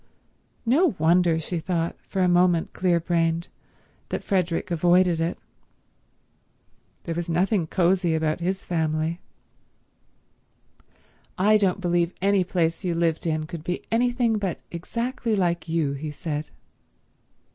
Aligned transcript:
No 0.65 0.95
wonder, 0.97 1.39
she 1.39 1.59
thought, 1.59 1.95
for 2.01 2.23
a 2.23 2.27
moment 2.27 2.73
clear 2.73 2.99
brained, 2.99 3.49
that 4.09 4.23
Frederick 4.23 4.71
avoided 4.71 5.19
it. 5.21 5.37
There 7.03 7.13
was 7.13 7.29
nothing 7.29 7.67
cosy 7.67 8.15
about 8.15 8.39
his 8.39 8.63
family. 8.65 9.19
"I 11.37 11.55
don't 11.57 11.81
believe 11.81 12.15
any 12.19 12.43
place 12.43 12.83
you 12.83 12.95
lived 12.95 13.27
in 13.27 13.45
could 13.45 13.63
be 13.63 13.83
anything 13.91 14.39
but 14.39 14.57
exactly 14.71 15.35
like 15.35 15.69
you," 15.69 15.93
he 15.93 16.09
said. 16.09 16.49